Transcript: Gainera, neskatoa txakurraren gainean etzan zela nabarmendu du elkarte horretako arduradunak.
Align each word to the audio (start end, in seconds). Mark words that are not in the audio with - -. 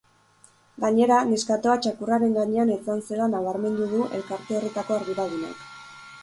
Gainera, 0.85 1.17
neskatoa 1.33 1.75
txakurraren 1.85 2.33
gainean 2.37 2.71
etzan 2.77 3.05
zela 3.11 3.29
nabarmendu 3.35 3.87
du 3.93 4.01
elkarte 4.21 4.59
horretako 4.63 4.97
arduradunak. 4.99 5.63